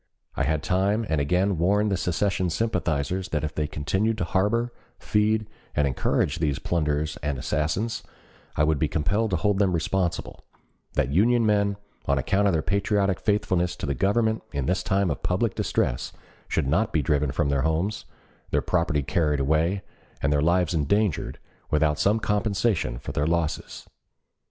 I 0.35 0.45
had 0.45 0.63
time 0.63 1.05
and 1.09 1.21
again 1.21 1.59
warned 1.59 1.91
the 1.91 1.95
secession 1.95 2.49
sympathizers 2.49 3.29
that 3.29 3.43
if 3.43 3.53
they 3.53 3.67
continued 3.67 4.17
to 4.17 4.23
harbor, 4.23 4.73
feed, 4.97 5.47
and 5.75 5.85
encourage 5.85 6.39
these 6.39 6.57
plunderers 6.57 7.17
and 7.17 7.37
assassins, 7.37 8.01
I 8.55 8.63
would 8.63 8.79
be 8.79 8.87
compelled 8.87 9.29
to 9.29 9.35
hold 9.35 9.59
them 9.59 9.73
responsible; 9.73 10.43
that 10.93 11.11
Union 11.11 11.45
men, 11.45 11.77
on 12.07 12.17
account 12.17 12.47
of 12.47 12.53
their 12.53 12.63
patriotic 12.63 13.19
faithfulness 13.19 13.75
to 13.75 13.85
the 13.85 13.93
Government 13.93 14.41
in 14.51 14.65
this 14.65 14.81
time 14.81 15.11
of 15.11 15.21
public 15.21 15.53
distress, 15.53 16.11
should 16.47 16.65
not 16.65 16.91
be 16.91 17.03
driven 17.03 17.31
from 17.31 17.49
their 17.49 17.61
homes, 17.61 18.05
their 18.49 18.63
property 18.63 19.03
carried 19.03 19.39
away, 19.39 19.83
and 20.19 20.33
their 20.33 20.41
lives 20.41 20.73
endangered, 20.73 21.37
without 21.69 21.99
some 21.99 22.19
compensation 22.19 22.97
for 22.97 23.11
their 23.11 23.27
losses. 23.27 23.87